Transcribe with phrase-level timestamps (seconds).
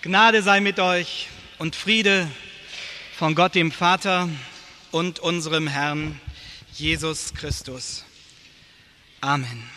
[0.00, 1.26] Gnade sei mit euch
[1.58, 2.30] und Friede
[3.16, 4.28] von Gott dem Vater
[4.92, 6.20] und unserem Herrn
[6.72, 8.04] Jesus Christus.
[9.20, 9.68] Amen.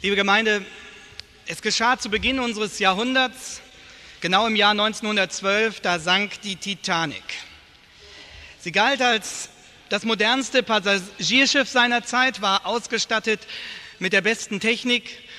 [0.00, 0.64] Liebe Gemeinde,
[1.44, 3.60] es geschah zu Beginn unseres Jahrhunderts,
[4.22, 7.22] genau im Jahr 1912, da sank die Titanic.
[8.58, 9.50] Sie galt als
[9.90, 13.46] das modernste Passagierschiff seiner Zeit, war ausgestattet
[13.98, 15.29] mit der besten Technik.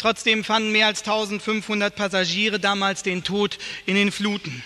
[0.00, 4.64] Trotzdem fanden mehr als 1500 Passagiere damals den Tod in den Fluten.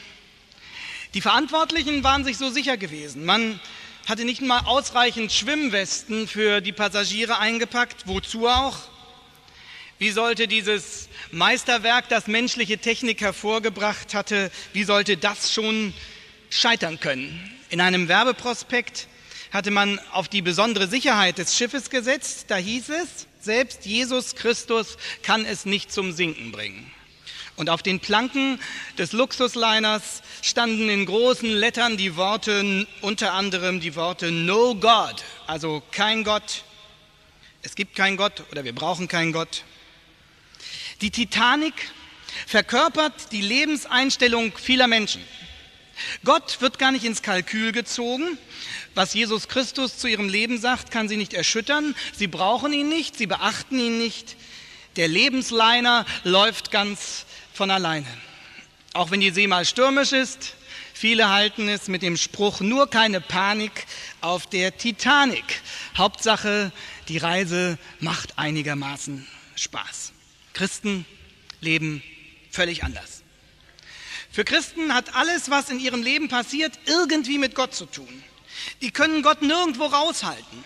[1.12, 3.25] Die Verantwortlichen waren sich so sicher gewesen.
[3.25, 3.59] Man
[4.06, 8.06] hatte nicht mal ausreichend Schwimmwesten für die Passagiere eingepackt.
[8.06, 8.78] Wozu auch?
[9.98, 15.95] Wie sollte dieses Meisterwerk, das menschliche Technik hervorgebracht hatte, wie sollte das schon
[16.48, 17.53] scheitern können?
[17.70, 19.09] In einem Werbeprospekt
[19.51, 22.47] hatte man auf die besondere Sicherheit des Schiffes gesetzt.
[22.48, 26.91] Da hieß es, selbst Jesus Christus kann es nicht zum Sinken bringen.
[27.57, 28.59] Und auf den Planken
[28.98, 35.83] des Luxusliners standen in großen Lettern die Worte, unter anderem die Worte No God, also
[35.92, 36.65] kein Gott.
[37.62, 39.62] Es gibt keinen Gott oder wir brauchen keinen Gott.
[41.00, 41.75] Die Titanic
[42.47, 45.22] verkörpert die Lebenseinstellung vieler Menschen.
[46.25, 48.37] Gott wird gar nicht ins Kalkül gezogen.
[48.95, 51.97] Was Jesus Christus zu ihrem Leben sagt, kann sie nicht erschüttern.
[52.17, 54.37] Sie brauchen ihn nicht, sie beachten ihn nicht.
[54.97, 58.06] Der Lebensliner läuft ganz von alleine.
[58.92, 60.55] Auch wenn die See mal stürmisch ist,
[60.92, 63.87] viele halten es mit dem Spruch, nur keine Panik
[64.20, 65.62] auf der Titanic.
[65.97, 66.70] Hauptsache,
[67.09, 70.12] die Reise macht einigermaßen Spaß.
[70.53, 71.05] Christen
[71.61, 72.03] leben
[72.50, 73.22] völlig anders.
[74.31, 78.22] Für Christen hat alles, was in ihrem Leben passiert, irgendwie mit Gott zu tun.
[78.81, 80.65] Die können Gott nirgendwo raushalten.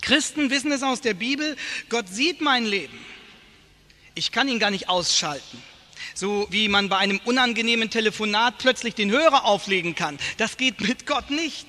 [0.00, 1.56] Christen wissen es aus der Bibel,
[1.88, 2.98] Gott sieht mein Leben.
[4.14, 5.62] Ich kann ihn gar nicht ausschalten.
[6.14, 10.18] So wie man bei einem unangenehmen Telefonat plötzlich den Hörer auflegen kann.
[10.36, 11.66] Das geht mit Gott nicht.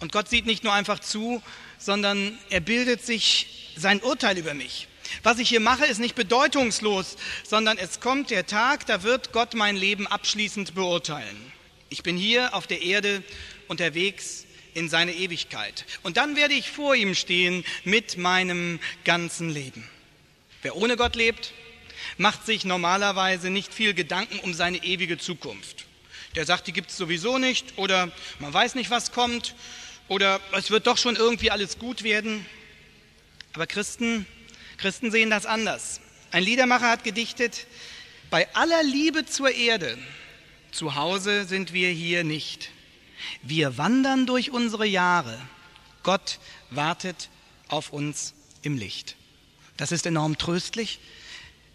[0.00, 1.42] Und Gott sieht nicht nur einfach zu,
[1.78, 4.88] sondern er bildet sich sein Urteil über mich.
[5.22, 9.54] Was ich hier mache, ist nicht bedeutungslos, sondern es kommt der Tag, da wird Gott
[9.54, 11.52] mein Leben abschließend beurteilen.
[11.88, 13.22] Ich bin hier auf der Erde
[13.68, 14.43] unterwegs
[14.74, 15.84] in seine Ewigkeit.
[16.02, 19.88] Und dann werde ich vor ihm stehen mit meinem ganzen Leben.
[20.62, 21.52] Wer ohne Gott lebt,
[22.18, 25.86] macht sich normalerweise nicht viel Gedanken um seine ewige Zukunft.
[26.34, 29.54] Der sagt, die gibt es sowieso nicht oder man weiß nicht, was kommt
[30.08, 32.44] oder es wird doch schon irgendwie alles gut werden.
[33.52, 34.26] Aber Christen
[34.76, 36.00] Christen sehen das anders.
[36.30, 37.66] Ein Liedermacher hat gedichtet,
[38.30, 39.96] bei aller Liebe zur Erde,
[40.72, 42.70] zu Hause sind wir hier nicht.
[43.42, 45.38] Wir wandern durch unsere Jahre.
[46.02, 46.38] Gott
[46.70, 47.28] wartet
[47.68, 49.16] auf uns im Licht.
[49.76, 51.00] Das ist enorm tröstlich.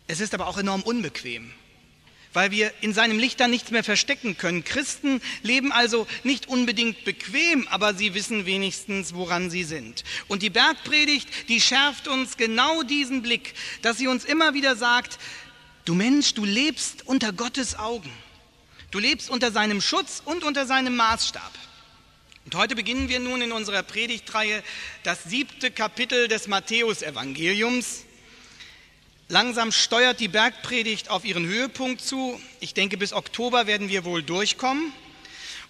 [0.08, 1.52] Es ist aber auch enorm unbequem
[2.34, 4.64] weil wir in seinem Licht dann nichts mehr verstecken können.
[4.64, 10.04] Christen leben also nicht unbedingt bequem, aber sie wissen wenigstens, woran sie sind.
[10.28, 15.18] Und die Bergpredigt, die schärft uns genau diesen Blick, dass sie uns immer wieder sagt,
[15.86, 18.12] du Mensch, du lebst unter Gottes Augen.
[18.92, 21.52] Du lebst unter seinem Schutz und unter seinem Maßstab.
[22.46, 24.64] Und heute beginnen wir nun in unserer Predigtreihe
[25.04, 28.06] das siebte Kapitel des Matthäusevangeliums.
[29.28, 32.42] Langsam steuert die Bergpredigt auf ihren Höhepunkt zu.
[32.60, 34.92] Ich denke, bis Oktober werden wir wohl durchkommen.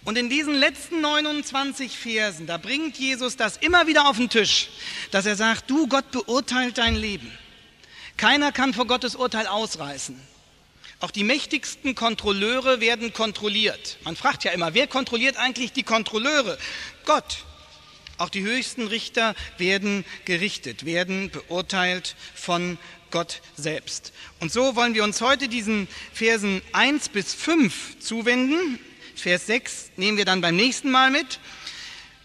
[0.04, 4.70] Und in diesen letzten 29 Versen, da bringt Jesus das immer wieder auf den Tisch,
[5.10, 7.30] dass er sagt, du Gott beurteilt dein Leben.
[8.16, 10.18] Keiner kann vor Gottes Urteil ausreißen.
[11.00, 13.96] Auch die mächtigsten Kontrolleure werden kontrolliert.
[14.04, 16.58] Man fragt ja immer, wer kontrolliert eigentlich die Kontrolleure?
[17.06, 17.44] Gott.
[18.18, 22.76] Auch die höchsten Richter werden gerichtet, werden beurteilt von
[23.10, 24.12] Gott selbst.
[24.40, 28.78] Und so wollen wir uns heute diesen Versen 1 bis 5 zuwenden.
[29.16, 31.40] Vers 6 nehmen wir dann beim nächsten Mal mit.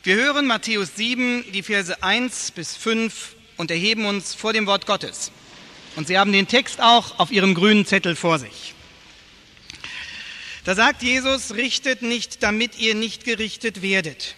[0.04, 4.86] Wir hören Matthäus 7, die Verse 1 bis 5 und erheben uns vor dem Wort
[4.86, 5.32] Gottes.
[5.96, 8.74] Und Sie haben den Text auch auf Ihrem grünen Zettel vor sich.
[10.66, 14.36] Da sagt Jesus, richtet nicht, damit ihr nicht gerichtet werdet.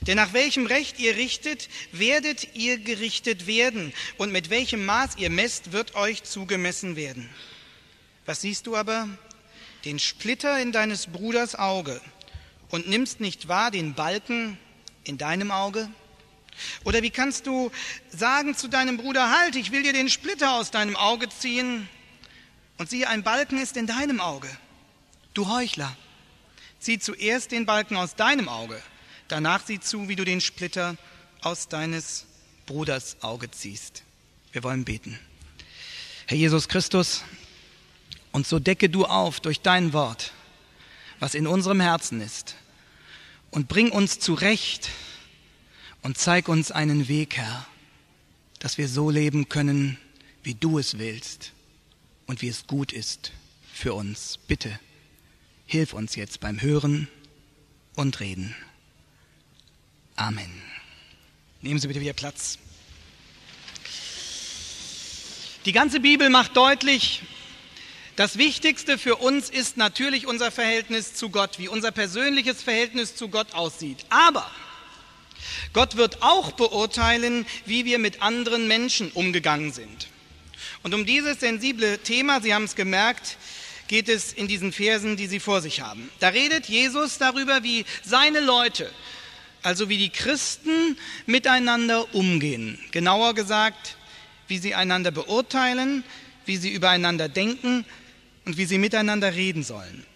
[0.00, 3.92] Denn nach welchem Recht ihr richtet, werdet ihr gerichtet werden.
[4.16, 7.28] Und mit welchem Maß ihr messt, wird euch zugemessen werden.
[8.24, 9.08] Was siehst du aber?
[9.84, 12.00] Den Splitter in deines Bruders Auge
[12.70, 14.58] und nimmst nicht wahr den Balken
[15.04, 15.88] in deinem Auge?
[16.84, 17.70] Oder wie kannst du
[18.10, 21.88] sagen zu deinem Bruder, halt, ich will dir den Splitter aus deinem Auge ziehen
[22.78, 24.48] und siehe, ein Balken ist in deinem Auge.
[25.34, 25.96] Du Heuchler,
[26.80, 28.82] zieh zuerst den Balken aus deinem Auge
[29.28, 30.96] Danach sieh zu, wie du den Splitter
[31.40, 32.26] aus deines
[32.64, 34.04] Bruders Auge ziehst.
[34.52, 35.18] Wir wollen beten.
[36.26, 37.24] Herr Jesus Christus,
[38.30, 40.32] Und so decke du auf durch dein Wort,
[41.18, 42.54] was in unserem Herzen ist.
[43.50, 44.90] Und bring uns zurecht
[46.02, 47.66] und zeig uns einen Weg, Herr,
[48.58, 49.98] dass wir so leben können,
[50.42, 51.52] wie du es willst
[52.26, 53.32] und wie es gut ist
[53.72, 54.38] für uns.
[54.46, 54.78] Bitte,
[55.66, 57.08] hilf uns jetzt beim Hören
[57.94, 58.54] und Reden.
[60.16, 60.62] Amen.
[61.60, 62.58] Nehmen Sie bitte wieder Platz.
[65.64, 67.22] Die ganze Bibel macht deutlich,
[68.14, 73.28] das Wichtigste für uns ist natürlich unser Verhältnis zu Gott, wie unser persönliches Verhältnis zu
[73.28, 74.06] Gott aussieht.
[74.08, 74.50] Aber
[75.72, 80.08] Gott wird auch beurteilen, wie wir mit anderen Menschen umgegangen sind.
[80.82, 83.38] Und um dieses sensible Thema, Sie haben es gemerkt,
[83.88, 86.10] geht es in diesen Versen, die Sie vor sich haben.
[86.20, 88.90] Da redet Jesus darüber, wie seine Leute,
[89.62, 90.96] also wie die Christen
[91.26, 92.78] miteinander umgehen.
[92.92, 93.96] Genauer gesagt,
[94.48, 96.04] wie sie einander beurteilen,
[96.44, 97.84] wie sie übereinander denken
[98.44, 100.06] und wie sie miteinander reden sollen.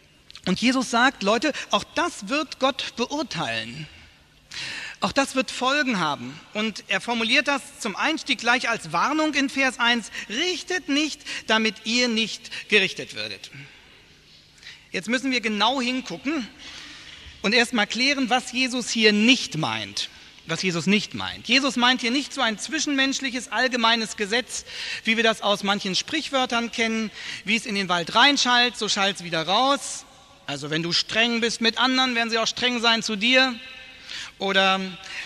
[0.46, 3.86] Und Jesus sagt, Leute, auch das wird Gott beurteilen.
[5.00, 6.38] Auch das wird Folgen haben.
[6.52, 10.10] Und er formuliert das zum Einstieg gleich als Warnung in Vers 1.
[10.28, 13.50] Richtet nicht, damit ihr nicht gerichtet würdet.
[14.92, 16.46] Jetzt müssen wir genau hingucken
[17.40, 20.10] und erstmal klären, was Jesus hier nicht meint.
[20.46, 21.48] Was Jesus nicht meint.
[21.48, 24.64] Jesus meint hier nicht so ein zwischenmenschliches allgemeines Gesetz,
[25.04, 27.10] wie wir das aus manchen Sprichwörtern kennen,
[27.44, 30.04] wie es in den Wald reinschallt, so schallt es wieder raus.
[30.46, 33.54] Also wenn du streng bist mit anderen, werden sie auch streng sein zu dir.
[34.40, 34.80] Oder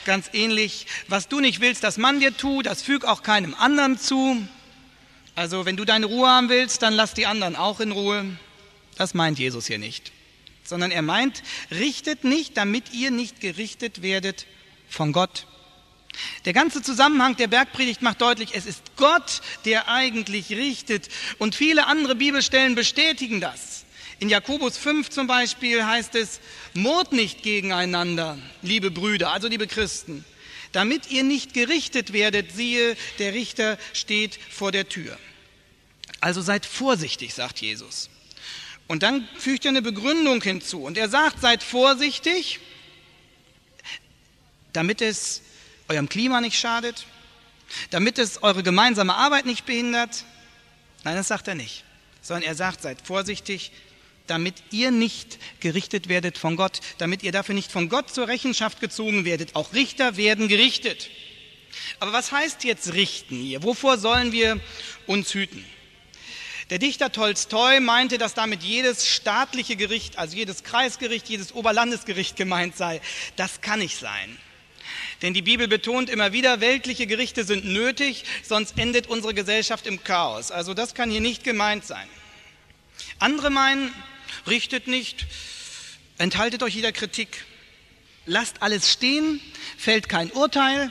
[0.04, 3.96] ganz ähnlich, was du nicht willst, dass man dir tut, das füg auch keinem anderen
[3.96, 4.46] zu.
[5.36, 8.36] Also wenn du deine Ruhe haben willst, dann lass die anderen auch in Ruhe.
[8.96, 10.12] Das meint Jesus hier nicht.
[10.64, 14.46] Sondern er meint, richtet nicht, damit ihr nicht gerichtet werdet
[14.88, 15.46] von Gott.
[16.44, 21.08] Der ganze Zusammenhang der Bergpredigt macht deutlich, es ist Gott, der eigentlich richtet.
[21.38, 23.83] Und viele andere Bibelstellen bestätigen das.
[24.20, 26.40] In Jakobus 5 zum Beispiel heißt es,
[26.72, 30.24] murrt nicht gegeneinander, liebe Brüder, also liebe Christen,
[30.72, 35.18] damit ihr nicht gerichtet werdet, siehe, der Richter steht vor der Tür.
[36.20, 38.08] Also seid vorsichtig, sagt Jesus.
[38.86, 40.82] Und dann fügt er eine Begründung hinzu.
[40.82, 42.60] Und er sagt, seid vorsichtig,
[44.72, 45.42] damit es
[45.88, 47.06] eurem Klima nicht schadet,
[47.90, 50.24] damit es eure gemeinsame Arbeit nicht behindert.
[51.02, 51.84] Nein, das sagt er nicht,
[52.20, 53.72] sondern er sagt, seid vorsichtig,
[54.26, 58.80] damit ihr nicht gerichtet werdet von Gott, damit ihr dafür nicht von Gott zur Rechenschaft
[58.80, 59.54] gezogen werdet.
[59.54, 61.10] Auch Richter werden gerichtet.
[62.00, 63.62] Aber was heißt jetzt richten hier?
[63.62, 64.60] Wovor sollen wir
[65.06, 65.64] uns hüten?
[66.70, 72.76] Der Dichter Tolstoi meinte, dass damit jedes staatliche Gericht, also jedes Kreisgericht, jedes Oberlandesgericht gemeint
[72.76, 73.02] sei.
[73.36, 74.38] Das kann nicht sein.
[75.20, 80.02] Denn die Bibel betont immer wieder, weltliche Gerichte sind nötig, sonst endet unsere Gesellschaft im
[80.02, 80.50] Chaos.
[80.50, 82.08] Also das kann hier nicht gemeint sein.
[83.18, 83.92] Andere meinen,
[84.46, 85.26] richtet nicht,
[86.18, 87.44] enthaltet euch jeder Kritik.
[88.26, 89.40] Lasst alles stehen,
[89.76, 90.90] fällt kein Urteil,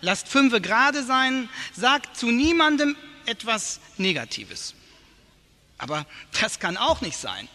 [0.00, 2.96] lasst fünfe gerade sein, sagt zu niemandem
[3.26, 4.74] etwas Negatives.
[5.78, 6.06] Aber
[6.40, 7.48] das kann auch nicht sein.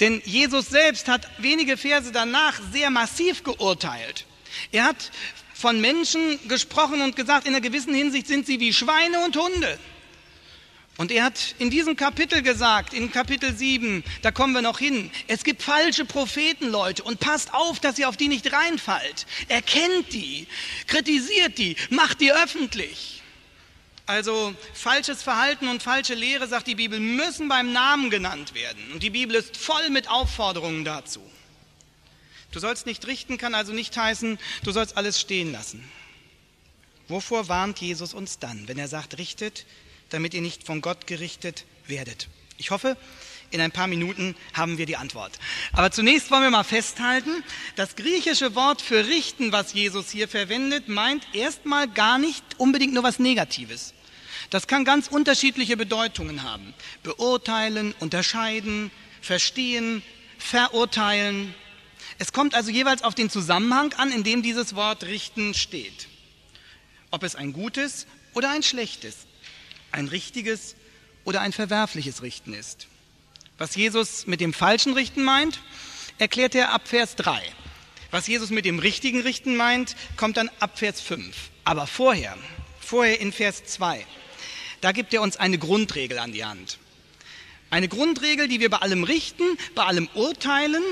[0.00, 4.26] Denn Jesus selbst hat wenige Verse danach sehr massiv geurteilt.
[4.72, 5.10] Er hat
[5.54, 9.78] von Menschen gesprochen und gesagt, in einer gewissen Hinsicht sind sie wie Schweine und Hunde.
[10.96, 15.10] Und er hat in diesem Kapitel gesagt, in Kapitel 7, da kommen wir noch hin,
[15.26, 19.26] es gibt falsche Propheten, Leute, und passt auf, dass ihr auf die nicht reinfallt.
[19.48, 20.46] Erkennt die,
[20.86, 23.22] kritisiert die, macht die öffentlich.
[24.06, 28.92] Also falsches Verhalten und falsche Lehre, sagt die Bibel, müssen beim Namen genannt werden.
[28.92, 31.20] Und die Bibel ist voll mit Aufforderungen dazu.
[32.52, 35.84] Du sollst nicht richten, kann also nicht heißen, du sollst alles stehen lassen.
[37.08, 39.66] Wovor warnt Jesus uns dann, wenn er sagt, richtet,
[40.10, 42.28] damit ihr nicht von Gott gerichtet werdet?
[42.58, 42.96] Ich hoffe,
[43.50, 45.38] in ein paar Minuten haben wir die Antwort.
[45.72, 47.44] Aber zunächst wollen wir mal festhalten,
[47.76, 53.02] das griechische Wort für richten, was Jesus hier verwendet, meint erstmal gar nicht unbedingt nur
[53.02, 53.94] was Negatives.
[54.50, 56.74] Das kann ganz unterschiedliche Bedeutungen haben.
[57.02, 60.02] Beurteilen, unterscheiden, verstehen,
[60.38, 61.54] verurteilen.
[62.18, 66.08] Es kommt also jeweils auf den Zusammenhang an, in dem dieses Wort richten steht.
[67.10, 69.25] Ob es ein gutes oder ein schlechtes,
[69.92, 70.76] ein richtiges
[71.24, 72.86] oder ein verwerfliches Richten ist.
[73.58, 75.60] Was Jesus mit dem falschen Richten meint,
[76.18, 77.42] erklärt er ab Vers 3.
[78.10, 81.34] Was Jesus mit dem richtigen Richten meint, kommt dann ab Vers 5.
[81.64, 82.36] Aber vorher,
[82.80, 84.06] vorher in Vers 2,
[84.80, 86.78] da gibt er uns eine Grundregel an die Hand.
[87.70, 90.82] Eine Grundregel, die wir bei allem Richten, bei allem Urteilen,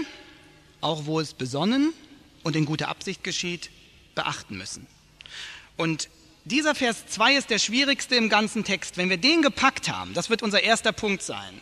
[0.81, 1.93] auch wo es besonnen
[2.43, 3.71] und in guter Absicht geschieht,
[4.15, 4.87] beachten müssen.
[5.77, 6.09] Und
[6.45, 8.97] dieser Vers 2 ist der schwierigste im ganzen Text.
[8.97, 11.61] Wenn wir den gepackt haben, das wird unser erster Punkt sein,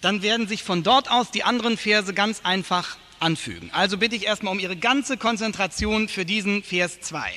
[0.00, 3.70] dann werden sich von dort aus die anderen Verse ganz einfach anfügen.
[3.72, 7.32] Also bitte ich erstmal um Ihre ganze Konzentration für diesen Vers 2.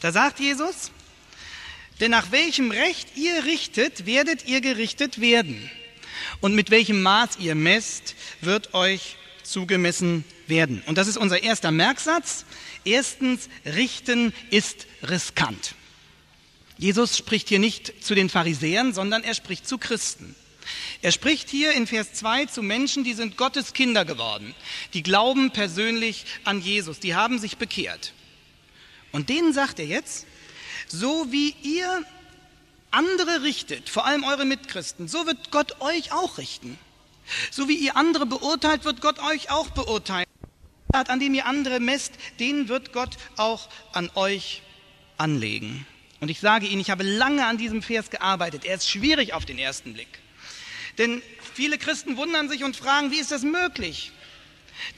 [0.00, 0.90] Da sagt Jesus,
[2.00, 5.70] denn nach welchem Recht ihr richtet, werdet ihr gerichtet werden.
[6.40, 9.16] Und mit welchem Maß ihr messt, wird euch
[9.52, 10.82] zugemessen werden.
[10.86, 12.44] Und das ist unser erster Merksatz.
[12.84, 15.74] Erstens, richten ist riskant.
[16.78, 20.34] Jesus spricht hier nicht zu den Pharisäern, sondern er spricht zu Christen.
[21.00, 24.54] Er spricht hier in Vers 2 zu Menschen, die sind Gottes Kinder geworden.
[24.94, 26.98] Die glauben persönlich an Jesus.
[27.00, 28.12] Die haben sich bekehrt.
[29.10, 30.26] Und denen sagt er jetzt,
[30.88, 32.04] so wie ihr
[32.90, 36.78] andere richtet, vor allem eure Mitchristen, so wird Gott euch auch richten.
[37.50, 40.26] So wie ihr andere beurteilt, wird Gott euch auch beurteilen.
[40.92, 44.62] An dem ihr andere messt, den wird Gott auch an euch
[45.16, 45.86] anlegen.
[46.20, 48.64] Und ich sage Ihnen, ich habe lange an diesem Vers gearbeitet.
[48.64, 50.20] Er ist schwierig auf den ersten Blick.
[50.98, 51.22] Denn
[51.54, 54.12] viele Christen wundern sich und fragen, wie ist das möglich?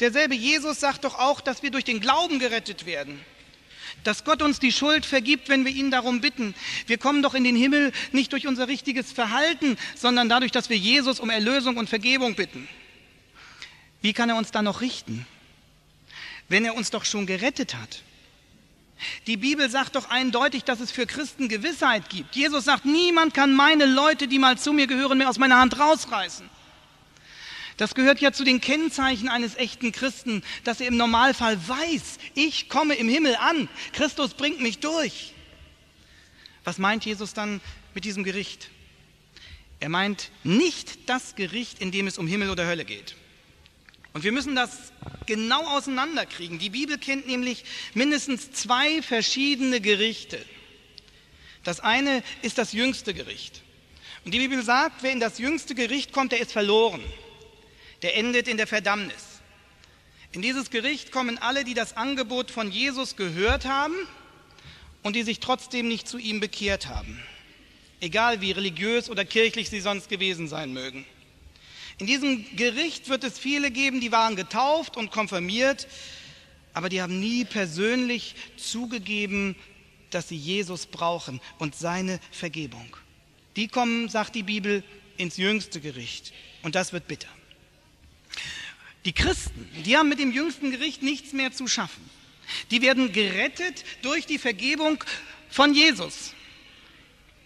[0.01, 3.25] Derselbe Jesus sagt doch auch, dass wir durch den Glauben gerettet werden.
[4.05, 6.55] Dass Gott uns die Schuld vergibt, wenn wir ihn darum bitten.
[6.87, 10.77] Wir kommen doch in den Himmel nicht durch unser richtiges Verhalten, sondern dadurch, dass wir
[10.77, 12.69] Jesus um Erlösung und Vergebung bitten.
[14.03, 15.27] Wie kann er uns dann noch richten,
[16.49, 18.03] wenn er uns doch schon gerettet hat?
[19.27, 22.37] Die Bibel sagt doch eindeutig, dass es für Christen Gewissheit gibt.
[22.37, 25.79] Jesus sagt, niemand kann meine Leute, die mal zu mir gehören, mehr aus meiner Hand
[25.79, 26.49] rausreißen.
[27.77, 32.69] Das gehört ja zu den Kennzeichen eines echten Christen, dass er im Normalfall weiß, ich
[32.69, 35.35] komme im Himmel an, Christus bringt mich durch.
[36.63, 37.61] Was meint Jesus dann
[37.95, 38.71] mit diesem Gericht?
[39.81, 43.17] Er meint nicht das Gericht, in dem es um Himmel oder Hölle geht.
[44.13, 44.93] Und wir müssen das
[45.27, 46.61] genau auseinanderkriegen.
[46.61, 47.65] Die Bibel kennt nämlich
[47.95, 50.39] mindestens zwei verschiedene Gerichte.
[51.65, 53.63] Das eine ist das jüngste Gericht.
[54.25, 57.03] Und die Bibel sagt, wer in das jüngste Gericht kommt, der ist verloren.
[58.05, 59.41] Der endet in der Verdammnis.
[60.33, 63.95] In dieses Gericht kommen alle, die das Angebot von Jesus gehört haben
[65.03, 67.19] und die sich trotzdem nicht zu ihm bekehrt haben.
[68.01, 71.07] Egal wie religiös oder kirchlich sie sonst gewesen sein mögen.
[71.97, 75.89] In diesem Gericht wird es viele geben, die waren getauft und konfirmiert,
[76.75, 79.57] aber die haben nie persönlich zugegeben,
[80.11, 82.99] dass sie Jesus brauchen und seine Vergebung.
[83.57, 84.85] Die kommen, sagt die Bibel,
[85.17, 86.35] ins jüngste Gericht.
[86.63, 87.29] Und das wird bitter.
[89.05, 92.09] Die Christen, die haben mit dem jüngsten Gericht nichts mehr zu schaffen.
[92.71, 95.03] Die werden gerettet durch die Vergebung
[95.51, 96.35] von Jesus.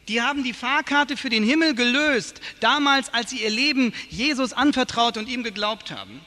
[0.09, 5.17] Die haben die Fahrkarte für den Himmel gelöst, damals, als sie ihr Leben Jesus anvertraut
[5.17, 6.21] und ihm geglaubt haben.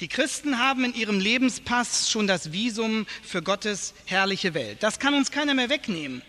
[0.00, 4.82] Die Christen haben in ihrem Lebenspass schon das Visum für Gottes herrliche Welt.
[4.82, 6.22] Das kann uns keiner mehr wegnehmen.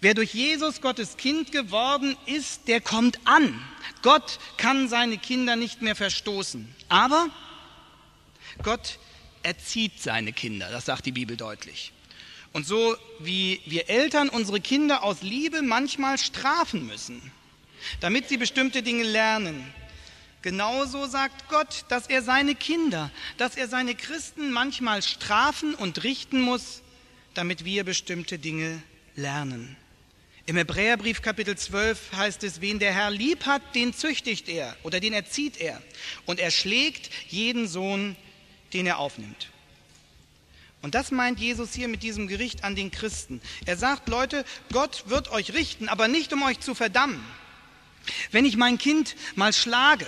[0.00, 3.58] Wer durch Jesus Gottes Kind geworden ist, der kommt an.
[4.02, 6.68] Gott kann seine Kinder nicht mehr verstoßen.
[6.88, 7.28] Aber
[8.62, 8.98] Gott
[9.42, 11.92] erzieht seine Kinder, das sagt die Bibel deutlich.
[12.52, 17.20] Und so wie wir Eltern unsere Kinder aus Liebe manchmal strafen müssen,
[18.00, 19.72] damit sie bestimmte Dinge lernen,
[20.40, 26.40] genauso sagt Gott, dass er seine Kinder, dass er seine Christen manchmal strafen und richten
[26.40, 26.82] muss,
[27.34, 28.80] damit wir bestimmte Dinge
[29.16, 29.76] lernen.
[30.46, 35.00] Im Hebräerbrief Kapitel 12 heißt es, wen der Herr lieb hat, den züchtigt er oder
[35.00, 35.82] den erzieht er.
[36.26, 38.14] Und er schlägt jeden Sohn,
[38.74, 39.48] den er aufnimmt.
[40.82, 43.40] Und das meint Jesus hier mit diesem Gericht an den Christen.
[43.64, 47.24] Er sagt, Leute, Gott wird euch richten, aber nicht um euch zu verdammen.
[48.30, 50.06] Wenn ich mein Kind mal schlage,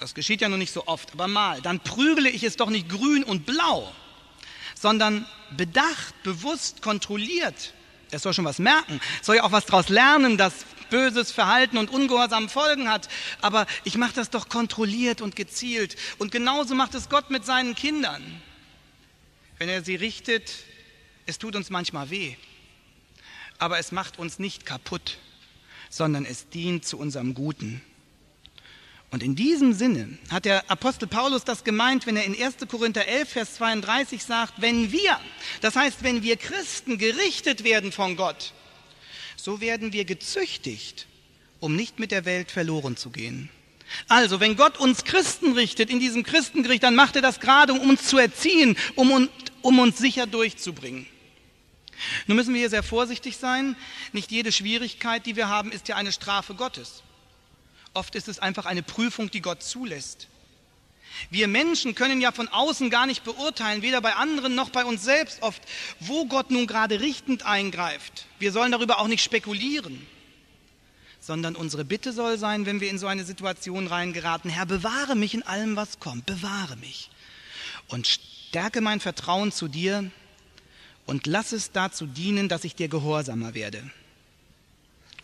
[0.00, 2.88] das geschieht ja noch nicht so oft, aber mal, dann prügele ich es doch nicht
[2.88, 3.94] grün und blau,
[4.74, 7.72] sondern bedacht, bewusst, kontrolliert.
[8.10, 11.90] Es soll schon was merken, soll ja auch was daraus lernen, dass böses Verhalten und
[11.90, 13.08] Ungehorsam Folgen hat.
[13.40, 15.96] Aber ich mache das doch kontrolliert und gezielt.
[16.18, 18.42] Und genauso macht es Gott mit seinen Kindern
[19.60, 20.64] wenn er sie richtet,
[21.26, 22.34] es tut uns manchmal weh,
[23.58, 25.18] aber es macht uns nicht kaputt,
[25.90, 27.82] sondern es dient zu unserem Guten.
[29.10, 32.56] Und in diesem Sinne hat der Apostel Paulus das gemeint, wenn er in 1.
[32.68, 35.18] Korinther 11, Vers 32 sagt, wenn wir,
[35.60, 38.52] das heißt, wenn wir Christen gerichtet werden von Gott,
[39.36, 41.08] so werden wir gezüchtigt,
[41.58, 43.50] um nicht mit der Welt verloren zu gehen.
[44.06, 47.90] Also, wenn Gott uns Christen richtet, in diesem Christengericht, dann macht er das gerade, um
[47.90, 49.28] uns zu erziehen, um,
[49.62, 51.06] um uns sicher durchzubringen.
[52.28, 53.74] Nun müssen wir hier sehr vorsichtig sein.
[54.12, 57.02] Nicht jede Schwierigkeit, die wir haben, ist ja eine Strafe Gottes.
[57.92, 60.28] Oft ist es einfach eine Prüfung, die Gott zulässt.
[61.30, 65.02] Wir Menschen können ja von außen gar nicht beurteilen, weder bei anderen noch bei uns
[65.02, 65.60] selbst oft,
[65.98, 68.26] wo Gott nun gerade richtend eingreift.
[68.38, 70.06] Wir sollen darüber auch nicht spekulieren,
[71.20, 75.34] sondern unsere Bitte soll sein, wenn wir in so eine Situation reingeraten, Herr, bewahre mich
[75.34, 77.10] in allem, was kommt, bewahre mich
[77.88, 80.10] und stärke mein Vertrauen zu dir
[81.06, 83.90] und lass es dazu dienen, dass ich dir gehorsamer werde.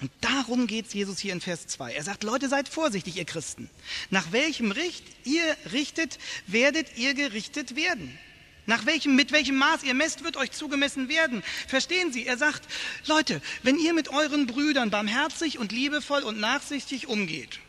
[0.00, 1.95] Und darum geht es Jesus hier in Vers 2.
[1.95, 3.71] Er sagt, Leute, seid vorsichtig, ihr Christen.
[4.11, 8.19] Nach welchem Richt ihr richtet, werdet ihr gerichtet werden.
[8.67, 11.43] Nach welchem, mit welchem Maß ihr messt, wird euch zugemessen werden.
[11.69, 12.26] Verstehen Sie?
[12.26, 12.62] Er sagt,
[13.07, 17.61] Leute, wenn ihr mit euren Brüdern barmherzig und liebevoll und nachsichtig umgeht,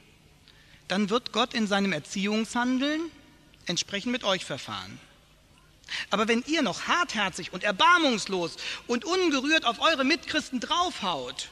[0.87, 3.11] dann wird Gott in seinem Erziehungshandeln
[3.67, 4.99] entsprechend mit euch verfahren.
[6.09, 8.57] Aber wenn ihr noch hartherzig und erbarmungslos
[8.87, 11.49] und ungerührt auf eure Mitchristen draufhaut,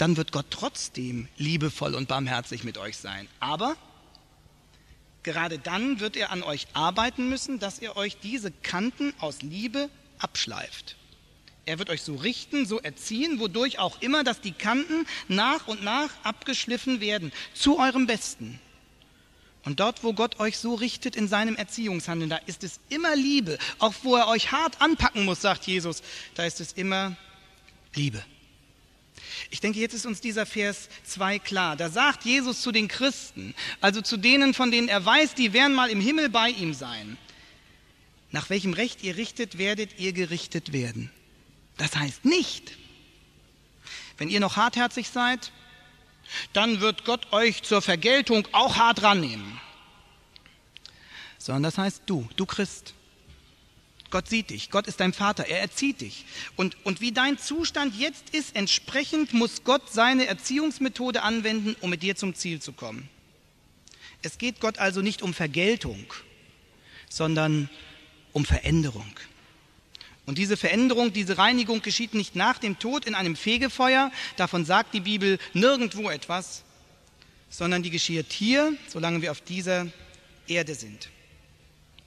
[0.00, 3.28] dann wird Gott trotzdem liebevoll und barmherzig mit euch sein.
[3.38, 3.76] Aber
[5.22, 9.90] gerade dann wird er an euch arbeiten müssen, dass ihr euch diese Kanten aus Liebe
[10.18, 10.96] abschleift.
[11.66, 15.84] Er wird euch so richten, so erziehen, wodurch auch immer, dass die Kanten nach und
[15.84, 18.58] nach abgeschliffen werden, zu eurem Besten.
[19.64, 23.58] Und dort, wo Gott euch so richtet in seinem Erziehungshandeln, da ist es immer Liebe.
[23.78, 26.02] Auch wo er euch hart anpacken muss, sagt Jesus,
[26.34, 27.16] da ist es immer
[27.94, 28.24] Liebe.
[29.50, 31.76] Ich denke, jetzt ist uns dieser Vers 2 klar.
[31.76, 35.74] Da sagt Jesus zu den Christen, also zu denen, von denen er weiß, die werden
[35.74, 37.18] mal im Himmel bei ihm sein.
[38.30, 41.10] Nach welchem Recht ihr richtet, werdet ihr gerichtet werden.
[41.78, 42.76] Das heißt nicht,
[44.18, 45.50] wenn ihr noch hartherzig seid,
[46.52, 49.60] dann wird Gott euch zur Vergeltung auch hart rannehmen.
[51.38, 52.94] Sondern das heißt du, du Christ.
[54.10, 56.24] Gott sieht dich, Gott ist dein Vater, er erzieht dich.
[56.56, 62.02] Und, und wie dein Zustand jetzt ist, entsprechend muss Gott seine Erziehungsmethode anwenden, um mit
[62.02, 63.08] dir zum Ziel zu kommen.
[64.22, 66.12] Es geht Gott also nicht um Vergeltung,
[67.08, 67.70] sondern
[68.32, 69.12] um Veränderung.
[70.26, 74.94] Und diese Veränderung, diese Reinigung geschieht nicht nach dem Tod in einem Fegefeuer, davon sagt
[74.94, 76.62] die Bibel nirgendwo etwas,
[77.48, 79.86] sondern die geschieht hier, solange wir auf dieser
[80.46, 81.08] Erde sind.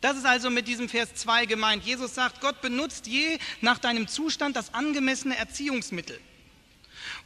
[0.04, 1.86] Das ist also mit diesem Vers 2 gemeint.
[1.86, 6.20] Jesus sagt, Gott benutzt je nach deinem Zustand das angemessene Erziehungsmittel.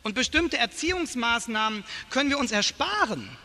[0.04, 3.36] Und bestimmte Erziehungsmaßnahmen können wir uns ersparen.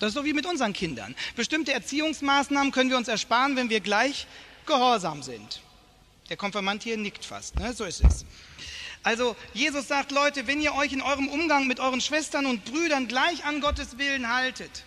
[0.00, 1.14] Das ist so wie mit unseren Kindern.
[1.36, 4.26] Bestimmte Erziehungsmaßnahmen können wir uns ersparen, wenn wir gleich
[4.66, 5.62] gehorsam sind.
[6.28, 7.72] Der Konfirmand hier nickt fast, ne?
[7.74, 8.24] so ist es.
[9.04, 13.06] Also Jesus sagt, Leute, wenn ihr euch in eurem Umgang mit euren Schwestern und Brüdern
[13.06, 14.82] gleich an Gottes Willen haltet,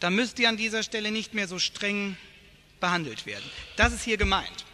[0.00, 2.16] dann müsst ihr an dieser Stelle nicht mehr so streng
[2.84, 3.44] behandelt werden.
[3.76, 4.66] Das ist hier gemeint.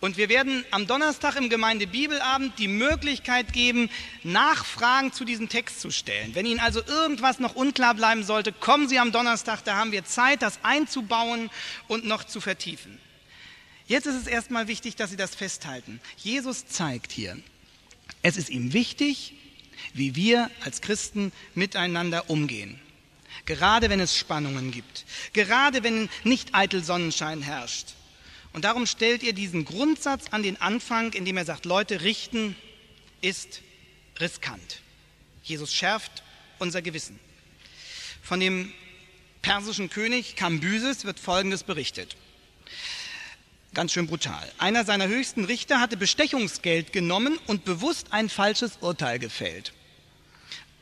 [0.00, 3.88] Und wir werden am Donnerstag im Gemeindebibelabend die Möglichkeit geben,
[4.22, 6.34] Nachfragen zu diesem Text zu stellen.
[6.34, 10.04] Wenn Ihnen also irgendwas noch unklar bleiben sollte, kommen Sie am Donnerstag, da haben wir
[10.04, 11.48] Zeit, das einzubauen
[11.88, 12.98] und noch zu vertiefen.
[13.86, 16.00] Jetzt ist es erstmal wichtig, dass Sie das festhalten.
[16.18, 17.38] Jesus zeigt hier,
[18.20, 19.32] es ist ihm wichtig,
[19.94, 22.78] wie wir als Christen miteinander umgehen.
[23.48, 25.06] Gerade wenn es Spannungen gibt.
[25.32, 27.94] Gerade wenn nicht eitel Sonnenschein herrscht.
[28.52, 32.54] Und darum stellt ihr diesen Grundsatz an den Anfang, indem er sagt, Leute, richten
[33.22, 33.62] ist
[34.20, 34.82] riskant.
[35.42, 36.22] Jesus schärft
[36.58, 37.18] unser Gewissen.
[38.22, 38.70] Von dem
[39.40, 42.16] persischen König Kambyses wird Folgendes berichtet.
[43.72, 44.46] Ganz schön brutal.
[44.58, 49.72] Einer seiner höchsten Richter hatte Bestechungsgeld genommen und bewusst ein falsches Urteil gefällt.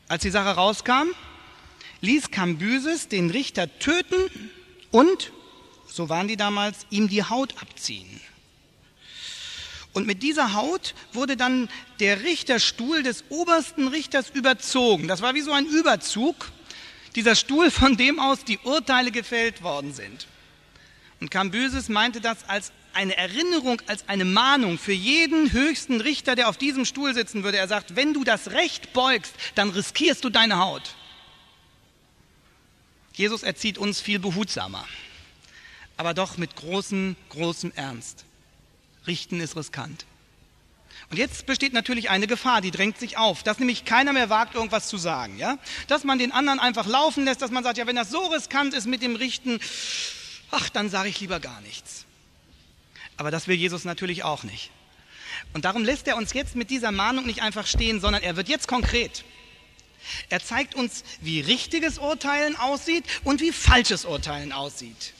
[0.09, 1.13] Als die Sache rauskam,
[2.01, 4.17] ließ Kambyses den Richter töten
[4.91, 5.31] und,
[5.87, 8.21] so waren die damals, ihm die Haut abziehen.
[9.93, 15.07] Und mit dieser Haut wurde dann der Richterstuhl des obersten Richters überzogen.
[15.07, 16.51] Das war wie so ein Überzug,
[17.15, 20.27] dieser Stuhl, von dem aus die Urteile gefällt worden sind.
[21.19, 26.49] Und Kambyses meinte das als eine Erinnerung, als eine Mahnung für jeden höchsten Richter, der
[26.49, 27.57] auf diesem Stuhl sitzen würde.
[27.57, 30.93] Er sagt, wenn du das Recht beugst, dann riskierst du deine Haut.
[33.17, 34.85] Jesus erzieht uns viel behutsamer,
[35.97, 38.25] aber doch mit großem, großem Ernst.
[39.07, 40.05] Richten ist riskant.
[41.09, 44.53] Und jetzt besteht natürlich eine Gefahr, die drängt sich auf, dass nämlich keiner mehr wagt,
[44.53, 45.39] irgendwas zu sagen.
[45.39, 45.57] Ja?
[45.87, 48.75] Dass man den anderen einfach laufen lässt, dass man sagt, ja, wenn das so riskant
[48.75, 49.59] ist mit dem Richten,
[50.51, 52.05] ach, dann sage ich lieber gar nichts.
[53.15, 54.69] Aber das will Jesus natürlich auch nicht.
[55.53, 58.47] Und darum lässt er uns jetzt mit dieser Mahnung nicht einfach stehen, sondern er wird
[58.47, 59.23] jetzt konkret.
[60.29, 65.13] Er zeigt uns, wie richtiges Urteilen aussieht und wie falsches Urteilen aussieht.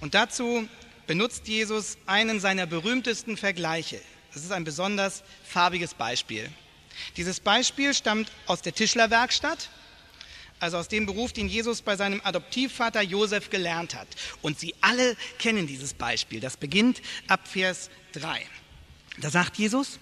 [0.00, 0.68] Und dazu
[1.06, 4.00] benutzt Jesus einen seiner berühmtesten Vergleiche.
[4.34, 6.50] Das ist ein besonders farbiges Beispiel.
[7.16, 9.70] Dieses Beispiel stammt aus der Tischlerwerkstatt
[10.60, 14.08] also aus dem Beruf, den Jesus bei seinem Adoptivvater Josef gelernt hat.
[14.42, 16.40] Und Sie alle kennen dieses Beispiel.
[16.40, 18.40] Das beginnt ab Vers 3.
[19.18, 19.98] Da sagt Jesus,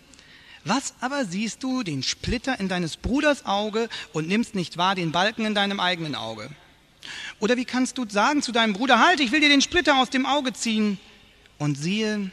[0.64, 5.12] Was aber siehst du den Splitter in deines Bruders Auge und nimmst nicht wahr den
[5.12, 6.48] Balken in deinem eigenen Auge?
[7.38, 10.08] Oder wie kannst du sagen zu deinem Bruder, halt, ich will dir den Splitter aus
[10.08, 10.98] dem Auge ziehen
[11.58, 12.30] und siehe,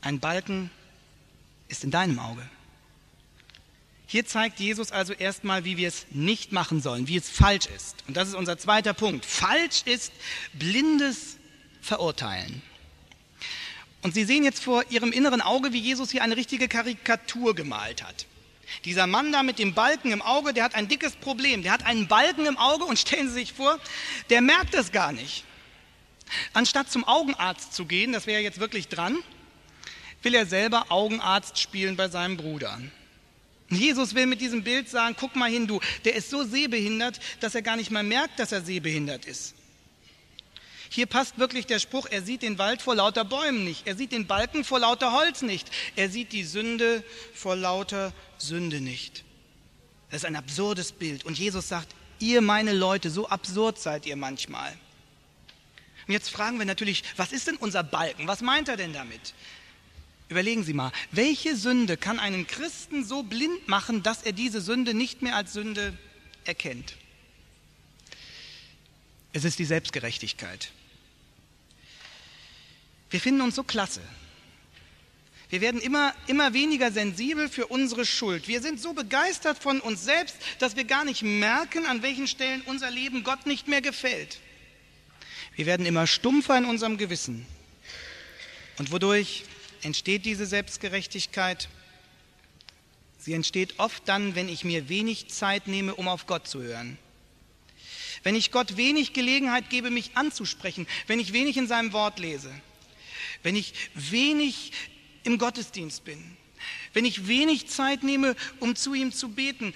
[0.00, 0.70] ein Balken
[1.68, 2.42] ist in deinem Auge.
[4.06, 7.96] Hier zeigt Jesus also erstmal, wie wir es nicht machen sollen, wie es falsch ist.
[8.08, 9.24] Und das ist unser zweiter Punkt.
[9.24, 10.12] Falsch ist
[10.54, 11.36] blindes
[11.80, 12.62] Verurteilen.
[14.02, 18.02] Und Sie sehen jetzt vor Ihrem inneren Auge, wie Jesus hier eine richtige Karikatur gemalt
[18.02, 18.26] hat.
[18.84, 21.62] Dieser Mann da mit dem Balken im Auge, der hat ein dickes Problem.
[21.62, 23.78] Der hat einen Balken im Auge und stellen Sie sich vor,
[24.30, 25.44] der merkt es gar nicht.
[26.52, 29.18] Anstatt zum Augenarzt zu gehen, das wäre jetzt wirklich dran,
[30.22, 32.80] will er selber Augenarzt spielen bei seinem Bruder.
[33.68, 37.54] Jesus will mit diesem Bild sagen, guck mal hin, du, der ist so sehbehindert, dass
[37.54, 39.54] er gar nicht mal merkt, dass er sehbehindert ist.
[40.92, 44.10] Hier passt wirklich der Spruch, er sieht den Wald vor lauter Bäumen nicht, er sieht
[44.10, 49.24] den Balken vor lauter Holz nicht, er sieht die Sünde vor lauter Sünde nicht.
[50.10, 51.24] Das ist ein absurdes Bild.
[51.24, 54.72] Und Jesus sagt, ihr meine Leute, so absurd seid ihr manchmal.
[56.08, 58.26] Und jetzt fragen wir natürlich, was ist denn unser Balken?
[58.26, 59.34] Was meint er denn damit?
[60.28, 64.92] Überlegen Sie mal, welche Sünde kann einen Christen so blind machen, dass er diese Sünde
[64.92, 65.96] nicht mehr als Sünde
[66.44, 66.96] erkennt?
[69.32, 70.72] Es ist die Selbstgerechtigkeit.
[73.10, 74.00] Wir finden uns so klasse.
[75.50, 78.46] Wir werden immer, immer weniger sensibel für unsere Schuld.
[78.46, 82.62] Wir sind so begeistert von uns selbst, dass wir gar nicht merken, an welchen Stellen
[82.66, 84.38] unser Leben Gott nicht mehr gefällt.
[85.56, 87.46] Wir werden immer stumpfer in unserem Gewissen.
[88.78, 89.42] Und wodurch
[89.82, 91.68] entsteht diese Selbstgerechtigkeit?
[93.18, 96.96] Sie entsteht oft dann, wenn ich mir wenig Zeit nehme, um auf Gott zu hören.
[98.22, 102.52] Wenn ich Gott wenig Gelegenheit gebe, mich anzusprechen, wenn ich wenig in seinem Wort lese
[103.42, 104.72] wenn ich wenig
[105.22, 106.36] im Gottesdienst bin,
[106.92, 109.74] wenn ich wenig Zeit nehme, um zu ihm zu beten,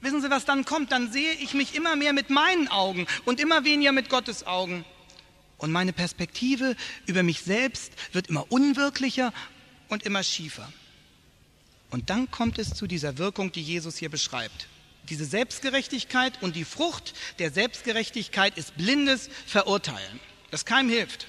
[0.00, 0.92] wissen Sie, was dann kommt?
[0.92, 4.84] Dann sehe ich mich immer mehr mit meinen Augen und immer weniger mit Gottes Augen.
[5.58, 9.32] Und meine Perspektive über mich selbst wird immer unwirklicher
[9.88, 10.70] und immer schiefer.
[11.90, 14.68] Und dann kommt es zu dieser Wirkung, die Jesus hier beschreibt.
[15.08, 21.28] Diese Selbstgerechtigkeit und die Frucht der Selbstgerechtigkeit ist blindes Verurteilen, das keinem hilft.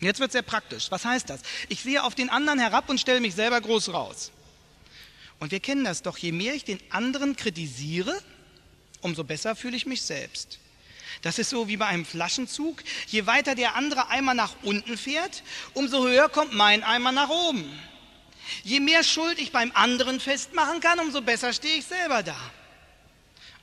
[0.00, 0.90] Jetzt wird es sehr praktisch.
[0.90, 1.40] Was heißt das?
[1.68, 4.30] Ich sehe auf den anderen herab und stelle mich selber groß raus.
[5.38, 8.18] Und wir kennen das doch, je mehr ich den anderen kritisiere,
[9.00, 10.58] umso besser fühle ich mich selbst.
[11.22, 12.82] Das ist so wie bei einem Flaschenzug.
[13.06, 15.42] Je weiter der andere Eimer nach unten fährt,
[15.74, 17.64] umso höher kommt mein Eimer nach oben.
[18.62, 22.36] Je mehr Schuld ich beim anderen festmachen kann, umso besser stehe ich selber da.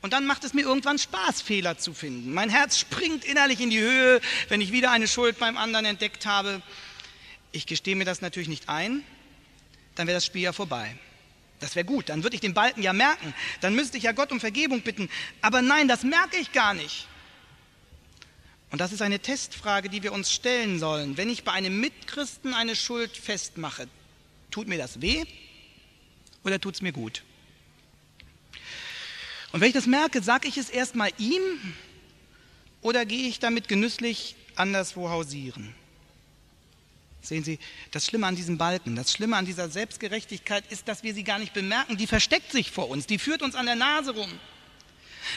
[0.04, 2.34] Und dann macht es mir irgendwann Spaß, Fehler zu finden.
[2.34, 6.26] Mein Herz springt innerlich in die Höhe, wenn ich wieder eine Schuld beim anderen entdeckt
[6.26, 6.62] habe.
[7.54, 9.02] Ich gestehe mir das natürlich nicht ein,
[9.96, 10.94] dann wäre das Spiel ja vorbei.
[11.62, 13.34] Das wäre gut, dann würde ich den Balken ja merken.
[13.62, 15.10] Dann müsste ich ja Gott um Vergebung bitten.
[15.40, 17.08] Aber nein, das merke ich gar nicht.
[18.72, 21.16] Und das ist eine Testfrage, die wir uns stellen sollen.
[21.16, 23.88] Wenn ich bei einem Mitchristen eine Schuld festmache,
[24.52, 25.24] tut mir das weh
[26.44, 27.24] oder tut es mir gut?
[29.54, 31.42] Und wenn ich das merke, sage ich es erstmal ihm
[32.82, 35.76] oder gehe ich damit genüsslich anderswo hausieren?
[37.22, 37.60] Sehen Sie,
[37.92, 41.38] das Schlimme an diesem Balken, das Schlimme an dieser Selbstgerechtigkeit ist, dass wir sie gar
[41.38, 41.98] nicht bemerken.
[41.98, 44.30] Die versteckt sich vor uns, die führt uns an der Nase rum.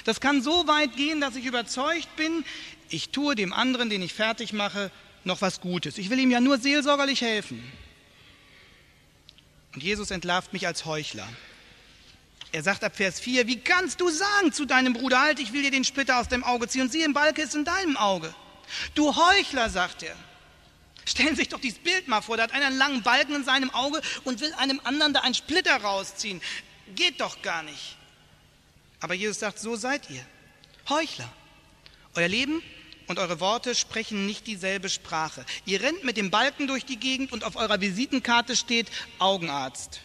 [0.04, 2.42] Das kann so weit gehen, dass ich überzeugt bin,
[2.88, 4.90] ich tue dem anderen, den ich fertig mache,
[5.24, 5.98] noch was Gutes.
[5.98, 7.62] Ich will ihm ja nur seelsorgerlich helfen.
[9.74, 11.28] Und Jesus entlarvt mich als Heuchler.
[12.52, 15.62] Er sagt ab Vers 4, wie kannst du sagen zu deinem Bruder, halt, ich will
[15.62, 18.34] dir den Splitter aus dem Auge ziehen und sieh, im Balke ist in deinem Auge.
[18.94, 20.16] Du Heuchler, sagt er.
[21.04, 23.44] Stellen Sie sich doch dieses Bild mal vor, da hat einer einen langen Balken in
[23.44, 26.40] seinem Auge und will einem anderen da einen Splitter rausziehen.
[26.94, 27.96] Geht doch gar nicht.
[29.00, 30.24] Aber Jesus sagt, so seid ihr.
[30.88, 31.32] Heuchler.
[32.14, 32.62] Euer Leben
[33.06, 35.44] und eure Worte sprechen nicht dieselbe Sprache.
[35.64, 40.00] Ihr rennt mit dem Balken durch die Gegend und auf eurer Visitenkarte steht Augenarzt.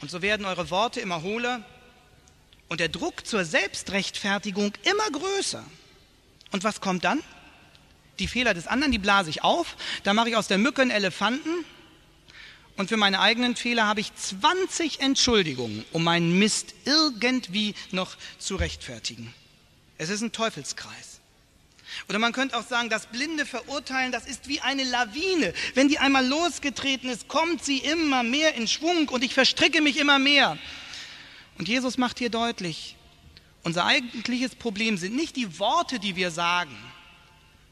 [0.00, 1.64] Und so werden eure Worte immer hohler
[2.68, 5.64] und der Druck zur Selbstrechtfertigung immer größer.
[6.52, 7.22] Und was kommt dann?
[8.18, 10.90] Die Fehler des anderen, die blase ich auf, da mache ich aus der Mücke einen
[10.90, 11.64] Elefanten
[12.76, 18.56] und für meine eigenen Fehler habe ich 20 Entschuldigungen, um meinen Mist irgendwie noch zu
[18.56, 19.34] rechtfertigen.
[19.98, 21.09] Es ist ein Teufelskreis.
[22.08, 25.52] Oder man könnte auch sagen, das blinde Verurteilen, das ist wie eine Lawine.
[25.74, 29.96] Wenn die einmal losgetreten ist, kommt sie immer mehr in Schwung und ich verstricke mich
[29.98, 30.58] immer mehr.
[31.58, 32.96] Und Jesus macht hier deutlich,
[33.62, 36.76] unser eigentliches Problem sind nicht die Worte, die wir sagen,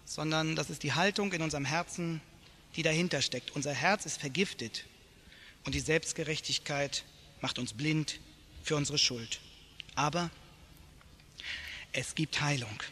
[0.04, 2.20] sondern das ist die Haltung in unserem Herzen,
[2.76, 3.52] die dahinter steckt.
[3.52, 4.85] Unser Herz ist vergiftet.
[5.64, 7.04] und die Selbstgerechtigkeit
[7.40, 8.20] macht uns blind
[8.62, 9.40] für unsere Schuld.
[9.94, 10.31] Aber
[11.92, 12.83] es gibt Heilung.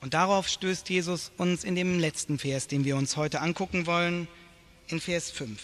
[0.00, 4.28] Und darauf stößt Jesus uns in dem letzten Vers, den wir uns heute angucken wollen,
[4.88, 5.60] in Vers 5.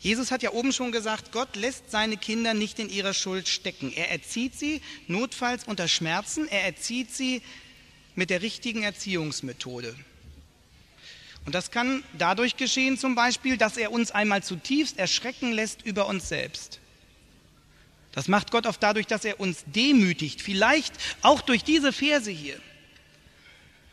[0.00, 3.92] Jesus hat ja oben schon gesagt, Gott lässt seine Kinder nicht in ihrer Schuld stecken.
[3.92, 7.42] Er erzieht sie notfalls unter Schmerzen, er erzieht sie
[8.14, 9.94] mit der richtigen Erziehungsmethode.
[11.46, 16.06] Und das kann dadurch geschehen zum Beispiel, dass er uns einmal zutiefst erschrecken lässt über
[16.06, 16.78] uns selbst.
[18.18, 22.60] Das macht Gott oft dadurch, dass er uns demütigt, vielleicht auch durch diese Verse hier,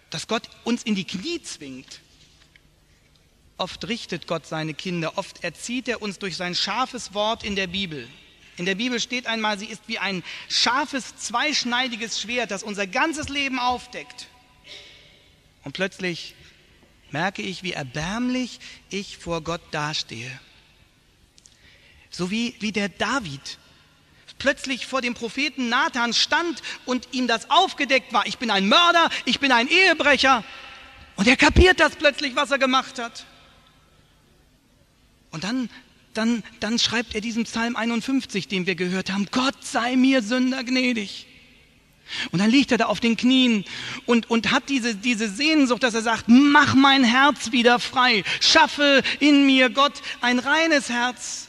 [0.09, 2.01] dass Gott uns in die Knie zwingt.
[3.59, 7.67] Oft richtet Gott seine Kinder, oft erzieht er uns durch sein scharfes Wort in der
[7.67, 8.07] Bibel.
[8.57, 13.29] In der Bibel steht einmal, sie ist wie ein scharfes, zweischneidiges Schwert, das unser ganzes
[13.29, 14.25] Leben aufdeckt.
[15.63, 16.33] Und plötzlich
[17.11, 18.59] merke ich, wie erbärmlich
[18.89, 20.31] ich vor Gott dastehe.
[22.09, 23.59] So wie, wie der David
[24.37, 28.25] plötzlich vor dem Propheten Nathan stand und ihm das aufgedeckt war.
[28.27, 30.43] Ich bin ein Mörder, ich bin ein Ehebrecher.
[31.15, 33.25] Und er kapiert das plötzlich, was er gemacht hat.
[35.31, 35.69] Und dann,
[36.13, 40.63] dann, dann schreibt er diesen Psalm 51, den wir gehört haben, Gott sei mir Sünder
[40.63, 41.27] gnädig.
[42.31, 43.65] Und dann liegt er da auf den Knien
[44.05, 49.01] und, und hat diese, diese Sehnsucht, dass er sagt, mach mein Herz wieder frei, schaffe
[49.19, 51.47] in mir, Gott, ein reines Herz.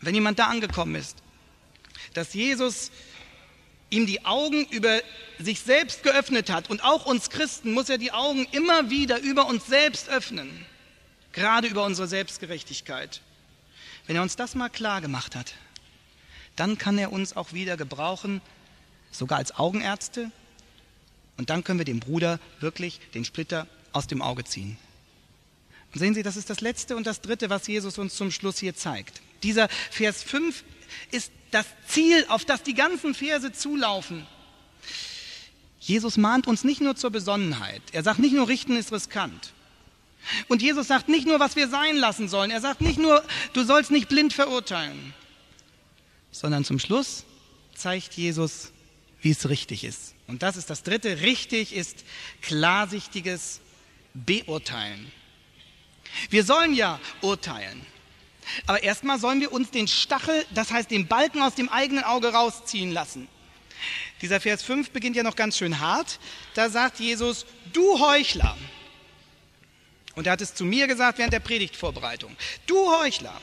[0.00, 1.22] Wenn jemand da angekommen ist,
[2.14, 2.90] dass Jesus
[3.90, 5.00] ihm die Augen über
[5.38, 9.46] sich selbst geöffnet hat und auch uns Christen muss er die Augen immer wieder über
[9.46, 10.66] uns selbst öffnen,
[11.32, 13.22] gerade über unsere Selbstgerechtigkeit.
[14.06, 15.54] Wenn er uns das mal klar gemacht hat,
[16.56, 18.40] dann kann er uns auch wieder gebrauchen,
[19.10, 20.30] sogar als Augenärzte.
[21.36, 24.76] Und dann können wir dem Bruder wirklich den Splitter aus dem Auge ziehen.
[25.92, 28.58] Und sehen Sie, das ist das Letzte und das Dritte, was Jesus uns zum Schluss
[28.58, 29.22] hier zeigt.
[29.42, 30.64] Dieser Vers 5
[31.10, 34.26] ist das Ziel, auf das die ganzen Verse zulaufen.
[35.80, 37.82] Jesus mahnt uns nicht nur zur Besonnenheit.
[37.92, 39.52] Er sagt nicht nur, richten ist riskant.
[40.48, 42.50] Und Jesus sagt nicht nur, was wir sein lassen sollen.
[42.50, 43.24] Er sagt nicht nur,
[43.54, 45.14] du sollst nicht blind verurteilen.
[46.30, 47.24] Sondern zum Schluss
[47.74, 48.72] zeigt Jesus,
[49.22, 50.14] wie es richtig ist.
[50.26, 51.22] Und das ist das Dritte.
[51.22, 52.04] Richtig ist
[52.42, 53.60] klarsichtiges
[54.12, 55.10] Beurteilen.
[56.30, 57.84] Wir sollen ja urteilen.
[58.66, 62.32] Aber erstmal sollen wir uns den Stachel, das heißt den Balken aus dem eigenen Auge
[62.32, 63.28] rausziehen lassen.
[64.22, 66.18] Dieser Vers 5 beginnt ja noch ganz schön hart.
[66.54, 68.56] Da sagt Jesus, du Heuchler.
[70.14, 72.36] Und er hat es zu mir gesagt während der Predigtvorbereitung.
[72.66, 73.40] Du Heuchler.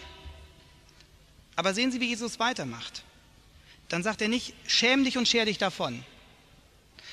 [1.55, 3.03] Aber sehen Sie, wie Jesus weitermacht.
[3.87, 6.03] Dann sagt er nicht, schäm dich und scher dich davon.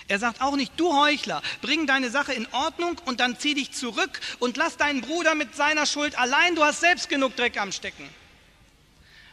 [0.09, 3.73] Er sagt auch nicht, du Heuchler, bring deine Sache in Ordnung und dann zieh dich
[3.73, 7.73] zurück und lass deinen Bruder mit seiner Schuld allein, du hast selbst genug Dreck am
[7.73, 8.09] Stecken.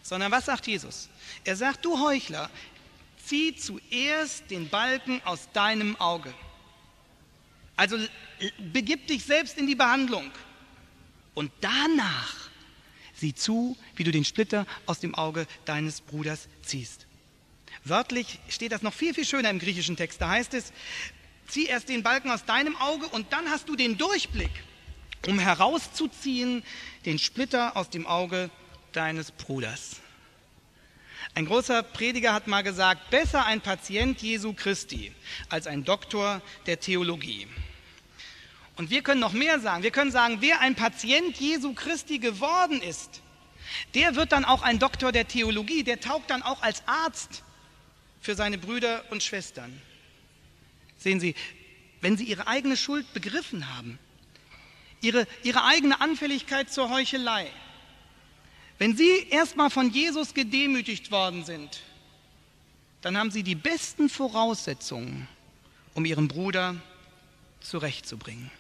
[0.04, 1.10] Sondern was sagt Jesus?
[1.44, 2.50] Er sagt, du Heuchler,
[3.26, 6.34] zieh zuerst den Balken aus deinem Auge.
[7.76, 7.98] Also
[8.74, 10.32] begib dich selbst in die Behandlung
[11.34, 12.36] und danach
[13.16, 17.06] sieh zu, wie du den Splitter aus dem Auge deines Bruders ziehst.
[17.86, 20.22] Wörtlich steht das noch viel, viel schöner im griechischen Text.
[20.22, 20.74] Da heißt es,
[21.48, 24.52] zieh erst den Balken aus deinem Auge und dann hast du den Durchblick,
[25.28, 26.64] um herauszuziehen
[27.06, 28.50] den Splitter aus dem Auge
[28.92, 29.98] deines Bruders.
[31.36, 35.14] Ein großer Prediger hat mal gesagt, besser ein Patient Jesu Christi
[35.48, 37.48] als ein Doktor der Theologie.
[38.76, 39.84] Und wir können noch mehr sagen.
[39.84, 43.22] Wir können sagen, wer ein Patient Jesu Christi geworden ist,
[43.94, 47.44] der wird dann auch ein Doktor der Theologie, der taugt dann auch als Arzt
[48.22, 49.82] für seine Brüder und Schwestern.
[50.98, 51.36] Sehen Sie,
[52.02, 54.00] wenn Sie Ihre eigene Schuld begriffen haben,
[55.02, 57.50] Ihre, Ihre eigene Anfälligkeit zur Heuchelei,
[58.78, 61.82] wenn Sie erstmal von Jesus gedemütigt worden sind,
[63.02, 65.28] dann haben Sie die besten Voraussetzungen,
[65.94, 66.76] um Ihren Bruder
[67.62, 68.52] zurechtzubringen.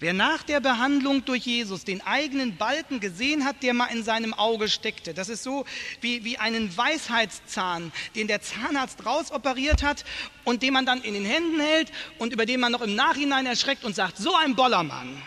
[0.00, 4.32] Wer nach der Behandlung durch Jesus den eigenen Balken gesehen hat, der mal in seinem
[4.32, 5.66] Auge steckte, das ist so
[6.00, 10.06] wie, wie einen Weisheitszahn, den der Zahnarzt rausoperiert hat
[10.44, 13.44] und den man dann in den Händen hält und über den man noch im Nachhinein
[13.44, 15.20] erschreckt und sagt, so ein Bollermann.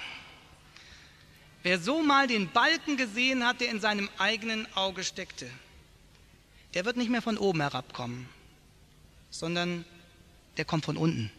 [1.62, 5.48] Wer so mal den Balken gesehen hat, der in seinem eigenen Auge steckte,
[6.74, 8.28] der wird nicht mehr von oben herabkommen,
[9.30, 9.86] sondern
[10.58, 11.32] der kommt von unten.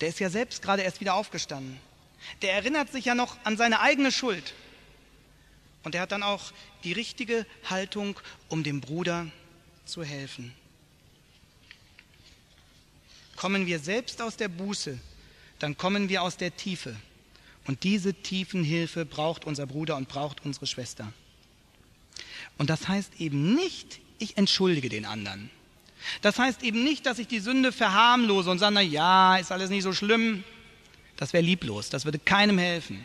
[0.00, 1.78] Der ist ja selbst gerade erst wieder aufgestanden.
[2.42, 4.54] Der erinnert sich ja noch an seine eigene Schuld.
[5.84, 6.52] Und er hat dann auch
[6.84, 9.26] die richtige Haltung, um dem Bruder
[9.84, 10.52] zu helfen.
[13.36, 14.98] Kommen wir selbst aus der Buße,
[15.60, 16.96] dann kommen wir aus der Tiefe
[17.68, 21.12] Und diese tiefen Hilfe braucht unser Bruder und braucht unsere Schwester.
[22.56, 25.50] Und das heißt eben nicht, ich entschuldige den anderen.
[26.22, 29.68] Das heißt eben nicht, dass ich die Sünde verharmlose und sage, na ja, ist alles
[29.68, 30.44] nicht so schlimm.
[31.18, 33.04] Das wäre lieblos, das würde keinem helfen.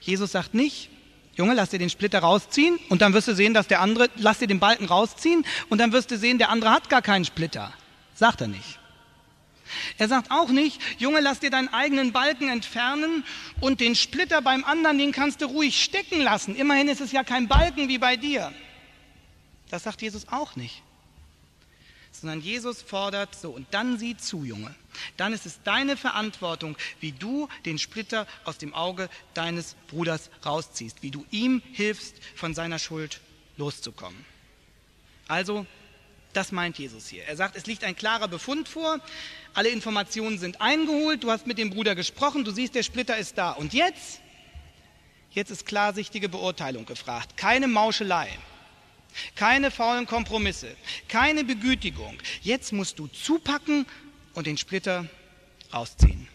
[0.00, 0.88] Jesus sagt nicht,
[1.36, 4.38] Junge, lass dir den Splitter rausziehen und dann wirst du sehen, dass der andere, lass
[4.38, 7.72] dir den Balken rausziehen und dann wirst du sehen, der andere hat gar keinen Splitter.
[8.14, 8.80] Sagt er nicht.
[9.98, 13.22] Er sagt auch nicht, Junge, lass dir deinen eigenen Balken entfernen
[13.60, 16.56] und den Splitter beim anderen, den kannst du ruhig stecken lassen.
[16.56, 18.50] Immerhin ist es ja kein Balken wie bei dir.
[19.68, 20.82] Das sagt Jesus auch nicht
[22.20, 24.74] sondern Jesus fordert so, und dann sieh zu, Junge.
[25.16, 31.02] Dann ist es deine Verantwortung, wie du den Splitter aus dem Auge deines Bruders rausziehst,
[31.02, 33.20] wie du ihm hilfst, von seiner Schuld
[33.56, 34.24] loszukommen.
[35.28, 35.66] Also,
[36.32, 37.24] das meint Jesus hier.
[37.24, 39.00] Er sagt, es liegt ein klarer Befund vor,
[39.54, 43.38] alle Informationen sind eingeholt, du hast mit dem Bruder gesprochen, du siehst, der Splitter ist
[43.38, 43.52] da.
[43.52, 44.20] Und jetzt?
[45.32, 48.28] Jetzt ist klarsichtige Beurteilung gefragt, keine Mauschelei.
[49.34, 50.76] Keine faulen Kompromisse,
[51.08, 52.18] keine Begütigung.
[52.42, 53.86] Jetzt musst du zupacken
[54.34, 55.08] und den Splitter
[55.72, 56.28] rausziehen.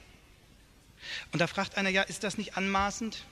[1.31, 3.23] Und da fragt einer, ja, ist das nicht anmaßend?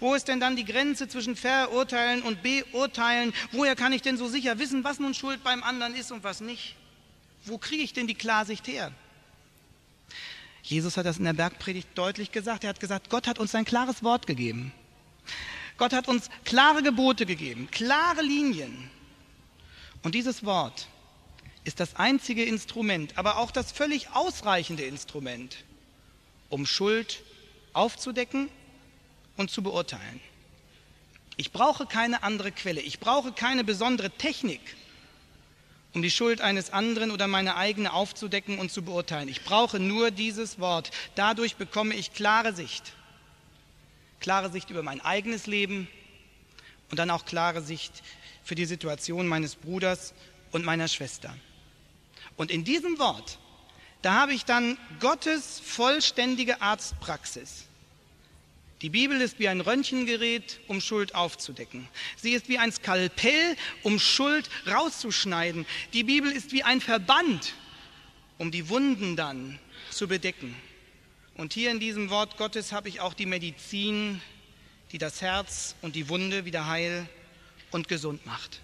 [0.00, 3.34] Wo ist denn dann die Grenze zwischen verurteilen und beurteilen?
[3.52, 6.40] Woher kann ich denn so sicher wissen, was nun Schuld beim anderen ist und was
[6.40, 6.76] nicht?
[7.44, 8.92] Wo kriege ich denn die Klarsicht her?
[10.62, 12.64] Jesus hat das in der Bergpredigt deutlich gesagt.
[12.64, 14.72] Er hat gesagt, Gott hat uns ein klares Wort gegeben.
[15.76, 18.90] Gott hat uns klare Gebote gegeben, klare Linien.
[20.02, 20.88] Und dieses Wort
[21.64, 25.64] ist das einzige Instrument, aber auch das völlig ausreichende Instrument,
[26.48, 27.22] um Schuld
[27.72, 28.48] aufzudecken
[29.36, 30.20] und zu beurteilen.
[31.36, 34.60] Ich brauche keine andere Quelle, ich brauche keine besondere Technik,
[35.92, 39.28] um die Schuld eines anderen oder meine eigene aufzudecken und zu beurteilen.
[39.28, 40.90] Ich brauche nur dieses Wort.
[41.14, 42.94] Dadurch bekomme ich klare Sicht
[44.26, 45.86] klare Sicht über mein eigenes Leben
[46.90, 48.02] und dann auch klare Sicht
[48.42, 50.14] für die Situation meines Bruders
[50.50, 51.32] und meiner Schwester.
[52.36, 53.38] Und in diesem Wort,
[54.02, 57.66] da habe ich dann Gottes vollständige Arztpraxis.
[58.82, 61.86] Die Bibel ist wie ein Röntgengerät, um Schuld aufzudecken.
[62.16, 65.66] Sie ist wie ein Skalpell, um Schuld rauszuschneiden.
[65.92, 67.54] Die Bibel ist wie ein Verband,
[68.38, 69.60] um die Wunden dann
[69.90, 70.56] zu bedecken.
[71.36, 74.22] Und hier in diesem Wort Gottes habe ich auch die Medizin,
[74.92, 77.06] die das Herz und die Wunde wieder heil
[77.70, 78.62] und gesund macht.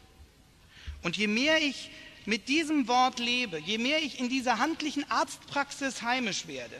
[1.02, 1.90] Und je mehr ich
[2.24, 6.76] mit diesem Wort lebe, je mehr ich in dieser handlichen Arztpraxis heimisch werde,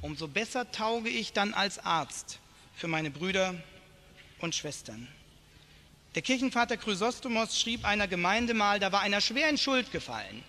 [0.00, 2.38] umso besser tauge ich dann als Arzt
[2.74, 3.54] für meine Brüder
[4.38, 5.08] und Schwestern.
[6.14, 10.42] Der Kirchenvater Chrysostomos schrieb einer Gemeinde mal, da war einer schwer in Schuld gefallen.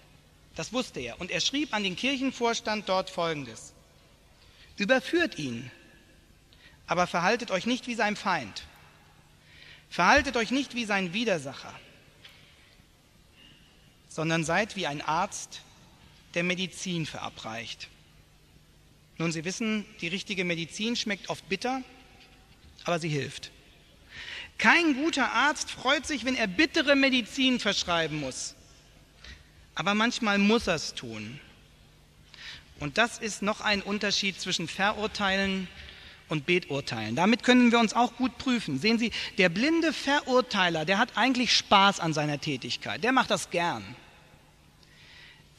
[0.56, 1.20] Das wusste er.
[1.20, 3.74] Und er schrieb an den Kirchenvorstand dort Folgendes.
[4.82, 5.70] Überführt ihn,
[6.88, 8.63] aber verhaltet euch nicht wie sein Feind.
[9.91, 11.72] Verhaltet euch nicht wie sein Widersacher,
[14.10, 15.62] sondern seid wie ein Arzt,
[16.34, 17.89] der Medizin verabreicht.
[19.20, 21.84] Nun, Sie wissen, die richtige Medizin schmeckt oft bitter,
[22.84, 23.52] aber sie hilft.
[24.58, 28.56] Kein guter Arzt freut sich, wenn er bittere Medizin verschreiben muss.
[29.76, 31.39] Aber manchmal muss er es tun.
[32.82, 35.67] Und das ist noch ein Unterschied zwischen Verurteilen
[36.30, 37.15] und Beturteilen.
[37.15, 38.80] Damit können wir uns auch gut prüfen.
[38.80, 43.04] Sehen Sie, der blinde Verurteiler, der hat eigentlich Spaß an seiner Tätigkeit.
[43.04, 43.84] Der macht das gern.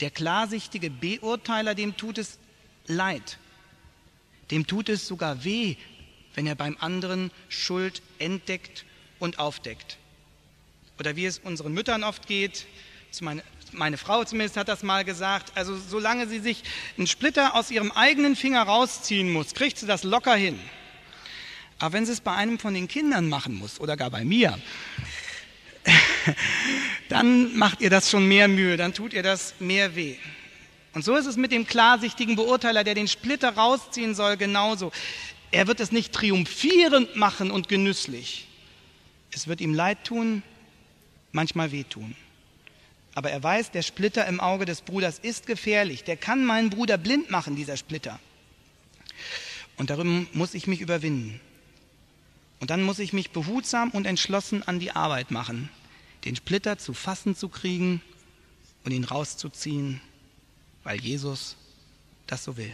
[0.00, 2.40] Der klarsichtige Beurteiler, dem tut es
[2.88, 3.38] leid.
[4.50, 5.76] Dem tut es sogar weh,
[6.34, 8.84] wenn er beim anderen Schuld entdeckt
[9.20, 9.96] und aufdeckt.
[10.98, 12.66] Oder wie es unseren Müttern oft geht,
[13.12, 16.62] zu meine, meine Frau zumindest hat das mal gesagt, also solange sie sich
[16.96, 20.58] einen Splitter aus ihrem eigenen Finger rausziehen muss, kriegt sie das locker hin.
[21.78, 24.58] Aber wenn sie es bei einem von den Kindern machen muss oder gar bei mir,
[27.08, 30.16] dann macht ihr das schon mehr Mühe, dann tut ihr das mehr weh.
[30.94, 34.92] Und so ist es mit dem klarsichtigen Beurteiler, der den Splitter rausziehen soll, genauso.
[35.50, 38.46] Er wird es nicht triumphierend machen und genüsslich.
[39.30, 40.42] Es wird ihm leid tun,
[41.32, 42.14] manchmal wehtun.
[43.14, 46.04] Aber er weiß, der Splitter im Auge des Bruders ist gefährlich.
[46.04, 48.18] Der kann meinen Bruder blind machen, dieser Splitter.
[49.76, 51.40] Und darum muss ich mich überwinden.
[52.60, 55.68] Und dann muss ich mich behutsam und entschlossen an die Arbeit machen,
[56.24, 58.00] den Splitter zu fassen zu kriegen
[58.84, 60.00] und ihn rauszuziehen,
[60.84, 61.56] weil Jesus
[62.26, 62.72] das so will.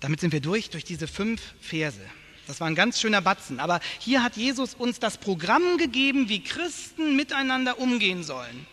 [0.00, 1.98] Damit sind wir durch, durch diese fünf Verse.
[2.46, 3.60] Das war ein ganz schöner Batzen.
[3.60, 8.66] Aber hier hat Jesus uns das Programm gegeben, wie Christen miteinander umgehen sollen.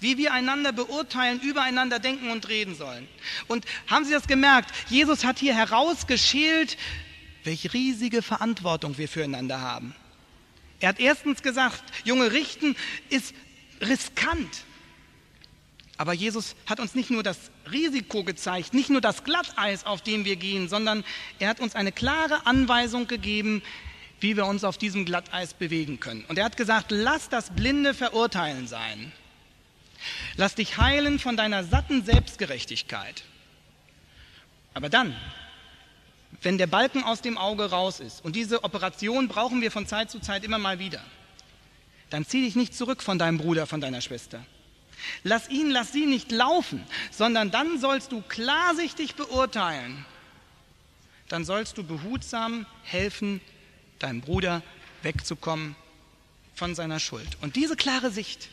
[0.00, 3.06] wie wir einander beurteilen, übereinander denken und reden sollen.
[3.48, 4.70] Und haben Sie das gemerkt?
[4.88, 6.76] Jesus hat hier herausgeschält,
[7.44, 9.94] welche riesige Verantwortung wir füreinander haben.
[10.80, 12.76] Er hat erstens gesagt, Junge, richten
[13.10, 13.34] ist
[13.80, 14.64] riskant.
[15.96, 17.38] Aber Jesus hat uns nicht nur das
[17.70, 21.04] Risiko gezeigt, nicht nur das Glatteis, auf dem wir gehen, sondern
[21.38, 23.62] er hat uns eine klare Anweisung gegeben,
[24.20, 26.24] wie wir uns auf diesem Glatteis bewegen können.
[26.28, 29.12] Und er hat gesagt, lass das blinde Verurteilen sein.
[30.36, 33.22] Lass dich heilen von deiner satten Selbstgerechtigkeit.
[34.74, 35.14] Aber dann,
[36.42, 40.10] wenn der Balken aus dem Auge raus ist, und diese Operation brauchen wir von Zeit
[40.10, 41.00] zu Zeit immer mal wieder,
[42.10, 44.44] dann zieh dich nicht zurück von deinem Bruder, von deiner Schwester.
[45.22, 50.04] Lass ihn, lass sie nicht laufen, sondern dann sollst du klarsichtig beurteilen.
[51.28, 53.40] Dann sollst du behutsam helfen,
[53.98, 54.62] deinem Bruder
[55.02, 55.76] wegzukommen
[56.54, 57.38] von seiner Schuld.
[57.40, 58.48] Und diese klare Sicht,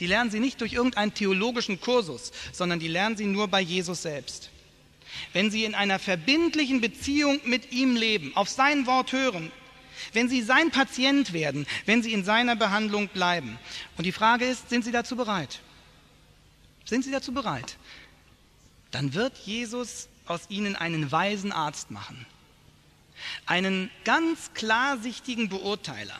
[0.00, 4.02] die lernen sie nicht durch irgendeinen theologischen Kursus, sondern die lernen sie nur bei Jesus
[4.02, 4.50] selbst.
[5.32, 9.50] Wenn sie in einer verbindlichen Beziehung mit ihm leben, auf sein Wort hören,
[10.16, 13.58] wenn sie sein Patient werden, wenn sie in seiner Behandlung bleiben.
[13.98, 15.60] Und die Frage ist, sind sie dazu bereit?
[16.86, 17.76] Sind sie dazu bereit?
[18.92, 22.24] Dann wird Jesus aus ihnen einen weisen Arzt machen,
[23.44, 26.18] einen ganz klarsichtigen Beurteiler.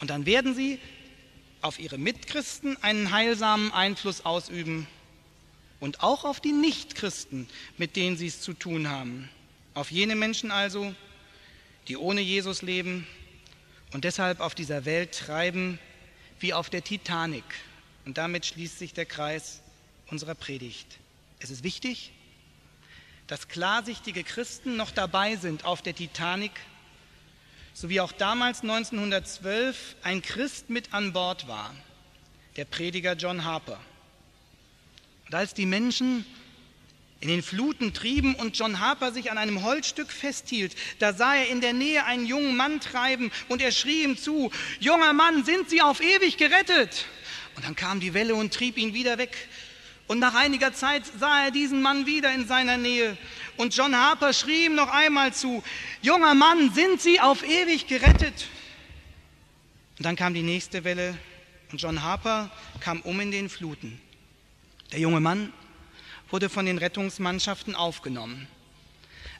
[0.00, 0.80] Und dann werden sie
[1.62, 4.88] auf ihre Mitchristen einen heilsamen Einfluss ausüben
[5.78, 7.48] und auch auf die Nichtchristen,
[7.78, 9.28] mit denen sie es zu tun haben.
[9.74, 10.96] Auf jene Menschen also,
[11.88, 13.06] die ohne Jesus leben
[13.92, 15.78] und deshalb auf dieser Welt treiben
[16.38, 17.44] wie auf der Titanic.
[18.04, 19.60] Und damit schließt sich der Kreis
[20.08, 20.98] unserer Predigt.
[21.38, 22.12] Es ist wichtig,
[23.26, 26.52] dass klarsichtige Christen noch dabei sind auf der Titanic
[27.72, 31.74] so wie auch damals 1912 ein Christ mit an Bord war,
[32.56, 33.80] der Prediger John Harper.
[35.26, 36.26] Und als die Menschen
[37.20, 41.48] in den Fluten trieben und John Harper sich an einem Holzstück festhielt, da sah er
[41.48, 44.50] in der Nähe einen jungen Mann treiben und er schrie ihm zu,
[44.80, 47.04] junger Mann, sind Sie auf ewig gerettet?
[47.56, 49.36] Und dann kam die Welle und trieb ihn wieder weg.
[50.06, 53.16] Und nach einiger Zeit sah er diesen Mann wieder in seiner Nähe.
[53.58, 55.62] Und John Harper schrie ihm noch einmal zu,
[56.00, 58.48] junger Mann, sind Sie auf ewig gerettet?
[59.98, 61.18] Und dann kam die nächste Welle
[61.70, 62.50] und John Harper
[62.80, 64.00] kam um in den Fluten.
[64.90, 65.52] Der junge Mann
[66.30, 68.46] wurde von den Rettungsmannschaften aufgenommen.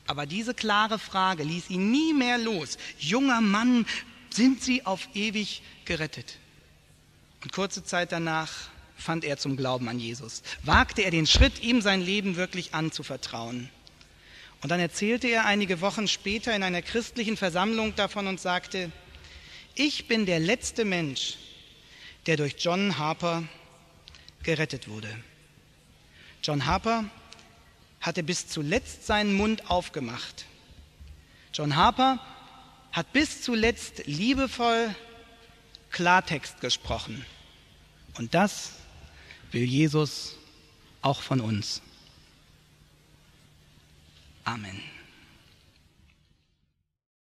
[0.07, 2.78] Aber diese klare Frage ließ ihn nie mehr los.
[2.99, 3.86] Junger Mann,
[4.30, 6.38] sind Sie auf ewig gerettet?
[7.43, 8.51] Und kurze Zeit danach
[8.97, 10.43] fand er zum Glauben an Jesus.
[10.62, 13.70] Wagte er den Schritt, ihm sein Leben wirklich anzuvertrauen.
[14.62, 18.93] Und dann erzählte er einige Wochen später in einer christlichen Versammlung davon und sagte,
[19.74, 21.38] ich bin der letzte Mensch,
[22.26, 23.45] der durch John Harper
[24.43, 25.09] gerettet wurde.
[26.43, 27.05] John Harper
[28.01, 30.47] hatte bis zuletzt seinen Mund aufgemacht.
[31.53, 32.18] John Harper
[32.93, 34.95] hat bis zuletzt liebevoll
[35.91, 37.24] Klartext gesprochen.
[38.16, 38.72] Und das
[39.53, 40.36] will Jesus
[41.03, 41.82] auch von uns.
[44.45, 44.80] Amen.